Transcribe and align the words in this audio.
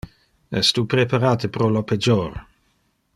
Es 0.61 0.71
tu 0.77 0.83
preparate 0.93 1.51
pro 1.59 1.69
lo 1.77 1.85
pejor? 1.93 2.43